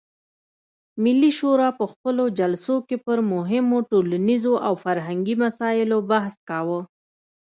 ملي 1.03 1.31
شورا 1.39 1.69
په 1.79 1.85
خپلو 1.91 2.23
جلسو 2.39 2.75
کې 2.87 2.97
پر 3.05 3.17
مهمو 3.33 3.77
ټولنیزو 3.91 4.53
او 4.67 4.73
فرهنګي 4.83 5.35
مسایلو 5.43 5.97
بحث 6.11 6.33
کاوه. 6.49 6.79